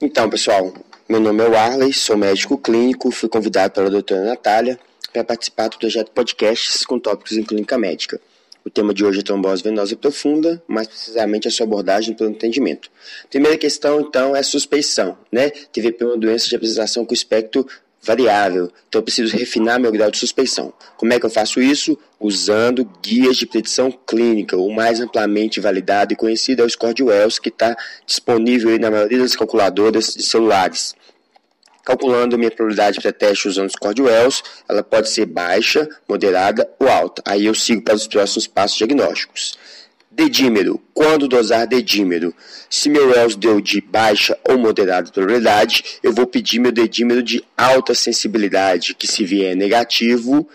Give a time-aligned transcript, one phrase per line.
[0.00, 0.72] Então, pessoal,
[1.08, 4.78] meu nome é Warley, sou médico clínico, fui convidado pela doutora Natália
[5.12, 8.20] para participar do projeto Podcasts com tópicos em clínica médica.
[8.64, 12.88] O tema de hoje é trombose venosa profunda, mais precisamente a sua abordagem pelo entendimento.
[13.28, 15.50] Primeira questão, então, é suspeição, né?
[15.50, 17.66] TVP é uma doença de apresentação com espectro
[18.02, 20.72] variável, então eu preciso refinar meu grau de suspeição.
[20.96, 21.98] Como é que eu faço isso?
[22.18, 24.56] Usando guias de predição clínica.
[24.56, 27.76] O mais amplamente validado e conhecido é o Score de Wells, que está
[28.06, 30.94] disponível na maioria das calculadoras de celulares.
[31.84, 36.68] Calculando minha probabilidade para teste usando o Score de Wells, ela pode ser baixa, moderada
[36.78, 37.22] ou alta.
[37.26, 39.58] Aí eu sigo para os próximos passos diagnósticos.
[40.18, 40.82] Dedímero.
[40.92, 42.34] Quando dosar dedímero?
[42.68, 47.40] Se meu Wells deu de baixa ou moderada probabilidade, eu vou pedir meu dedímero de
[47.56, 50.48] alta sensibilidade, que se vier negativo,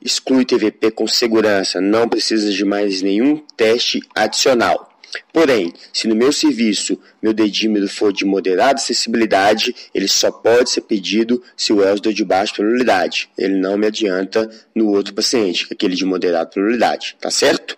[0.00, 4.88] exclui TVP com segurança, não precisa de mais nenhum teste adicional.
[5.32, 10.82] Porém, se no meu serviço meu dedímero for de moderada sensibilidade, ele só pode ser
[10.82, 13.28] pedido se o Wells deu de baixa probabilidade.
[13.36, 17.76] Ele não me adianta no outro paciente, aquele de moderada probabilidade, tá certo?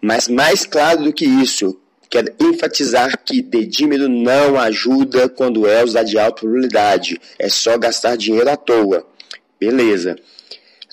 [0.00, 6.08] Mas mais claro do que isso, quero enfatizar que dedímero não ajuda quando é usado
[6.08, 7.20] de alta probabilidade.
[7.38, 9.06] É só gastar dinheiro à toa.
[9.58, 10.16] Beleza.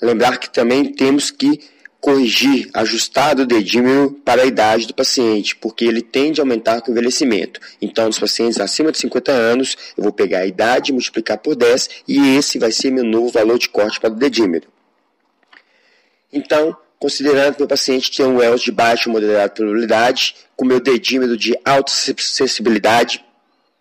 [0.02, 1.60] Lembrar que também temos que
[2.00, 6.90] corrigir, ajustar o dedímero para a idade do paciente, porque ele tende a aumentar com
[6.90, 7.60] o envelhecimento.
[7.82, 11.88] Então, nos pacientes acima de 50 anos, eu vou pegar a idade, multiplicar por 10
[12.06, 14.68] e esse vai ser meu novo valor de corte para o dedímero.
[16.32, 20.80] Então, considerando que meu paciente tem um Wells de baixa ou moderada probabilidade, com meu
[20.80, 23.24] dedímero de alta sensibilidade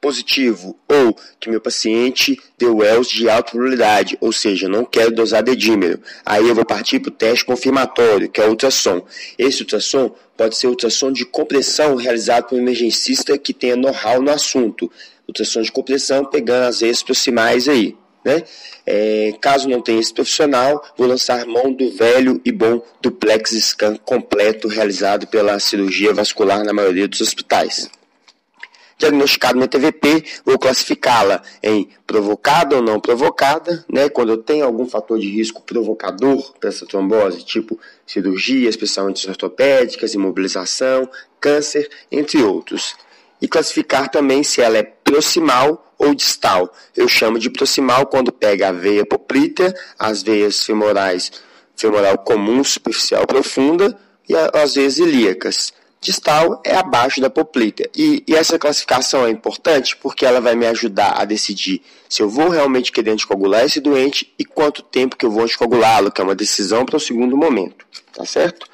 [0.01, 5.41] positivo, ou que meu paciente deu Wells de alta probabilidade, ou seja, não quero dosar
[5.41, 5.99] dedímero.
[6.23, 9.03] Aí eu vou partir para o teste confirmatório, que é o ultrassom.
[9.37, 14.31] Esse ultrassom pode ser ultrassom de compressão realizado por um emergencista que tenha know-how no
[14.31, 14.91] assunto.
[15.27, 17.97] Ultrassom de compressão pegando as vezes proximais aí.
[18.25, 18.43] Né?
[18.87, 23.95] É, caso não tenha esse profissional, vou lançar mão do velho e bom duplex scan
[23.97, 27.87] completo realizado pela cirurgia vascular na maioria dos hospitais.
[28.97, 34.09] Diagnosticado no TVP, vou classificá-la em provocada ou não provocada, né?
[34.09, 37.77] quando eu tenho algum fator de risco provocador para essa trombose, tipo
[38.07, 41.07] cirurgia, especialmente ortopédicas, imobilização,
[41.39, 42.95] câncer, entre outros.
[43.41, 46.73] E classificar também se ela é proximal ou distal.
[46.97, 51.31] Eu chamo de proximal quando pega a veia poplítea, as veias femorais,
[51.77, 55.71] femoral comum, superficial profunda e as veias ilíacas.
[56.01, 57.89] Distal é abaixo da poplítea.
[57.95, 62.29] E, e, essa classificação é importante porque ela vai me ajudar a decidir se eu
[62.29, 66.23] vou realmente querer anticoagular esse doente e quanto tempo que eu vou anticoagulá-lo, que é
[66.23, 67.87] uma decisão para o segundo momento.
[68.13, 68.67] Tá certo?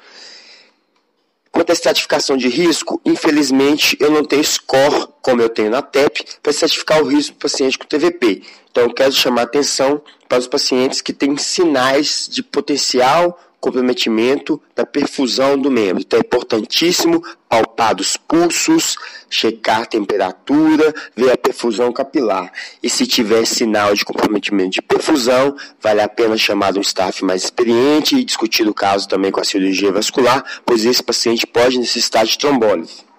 [1.72, 6.50] À estratificação de risco, infelizmente eu não tenho score, como eu tenho na TEP, para
[6.50, 8.42] estratificar o risco do paciente com TVP.
[8.70, 14.84] Então eu quero chamar atenção para os pacientes que têm sinais de potencial comprometimento da
[14.84, 16.02] perfusão do membro.
[16.02, 18.96] Então é importantíssimo palpar os pulsos,
[19.30, 22.52] checar a temperatura, ver a perfusão capilar.
[22.82, 27.44] E se tiver sinal de comprometimento de perfusão, vale a pena chamar um staff mais
[27.44, 32.26] experiente e discutir o caso também com a cirurgia vascular, pois esse paciente pode necessitar
[32.26, 33.11] de trombólise.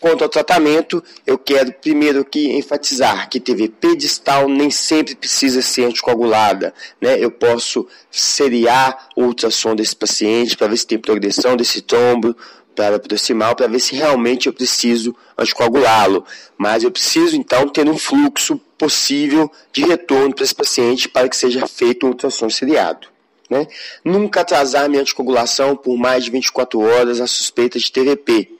[0.00, 5.86] Quanto ao tratamento, eu quero primeiro aqui enfatizar que TVP distal nem sempre precisa ser
[5.86, 6.72] anticoagulada.
[7.00, 7.18] Né?
[7.18, 12.36] Eu posso seriar o ultrassom desse paciente para ver se tem progressão desse trombo
[12.76, 16.24] para proximal, para ver se realmente eu preciso anticoagulá-lo.
[16.56, 21.36] Mas eu preciso então ter um fluxo possível de retorno para esse paciente para que
[21.36, 23.08] seja feito um ultrassom seriado.
[23.50, 23.66] Né?
[24.04, 28.57] Nunca atrasar minha anticoagulação por mais de 24 horas a suspeita de TVP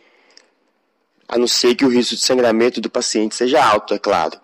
[1.29, 4.41] a não ser que o risco de sangramento do paciente seja alto, é claro.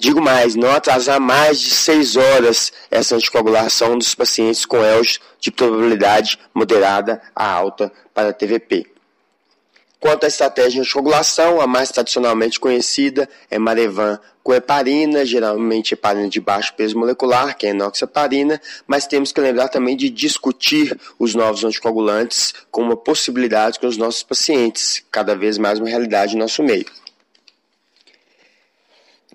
[0.00, 5.52] Digo mais, não atrasar mais de 6 horas essa anticoagulação dos pacientes com ELS de
[5.52, 8.93] probabilidade moderada a alta para TVP.
[10.04, 16.28] Quanto à estratégia de anticoagulação, a mais tradicionalmente conhecida é Marevan com heparina, geralmente heparina
[16.28, 21.34] de baixo peso molecular, que é enoxaparina, mas temos que lembrar também de discutir os
[21.34, 26.40] novos anticoagulantes como uma possibilidade com os nossos pacientes, cada vez mais uma realidade no
[26.40, 26.84] nosso meio.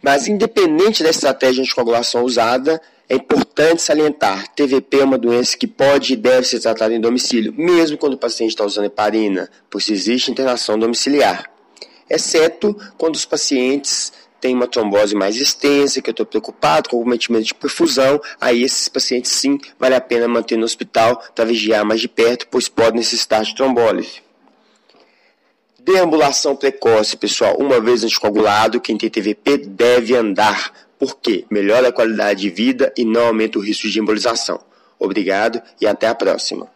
[0.04, 2.80] Mas independente da estratégia de anticoagulação usada,
[3.10, 7.52] é importante salientar, TVP é uma doença que pode e deve ser tratada em domicílio,
[7.58, 11.50] mesmo quando o paciente está usando heparina, pois existe internação domiciliar.
[12.08, 17.46] Exceto quando os pacientes têm uma trombose mais extensa, que eu estou preocupado com cometimento
[17.46, 22.00] de perfusão, aí esses pacientes sim vale a pena manter no hospital para vigiar mais
[22.00, 24.22] de perto, pois pode necessitar de trombólise.
[25.80, 27.56] Deambulação precoce, pessoal.
[27.58, 30.72] Uma vez anticoagulado, quem tem TVP deve andar.
[31.00, 31.46] Por quê?
[31.50, 34.60] Melhora a qualidade de vida e não aumenta o risco de embolização.
[35.00, 36.68] Obrigado e até a próxima.